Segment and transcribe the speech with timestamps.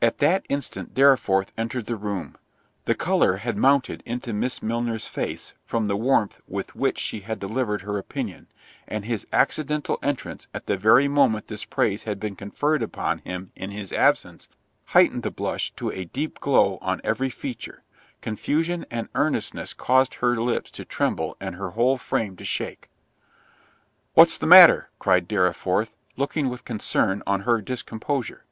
[0.00, 2.36] At that instant Dorriforth entered the room.
[2.84, 7.40] The colour had mounted into Miss Milner's face from the warmth with which she had
[7.40, 8.46] delivered her opinion,
[8.86, 13.50] and his accidental entrance at the very moment this praise had been conferred upon him
[13.56, 14.48] in his absence,
[14.84, 20.40] heightened the blush to a deep glow on every feature—confusion and earnestness caused even her
[20.42, 22.88] lips to tremble and her whole frame to shake.
[24.14, 28.44] "What's the matter?" cried Dorriforth, looking with concern on her discomposure.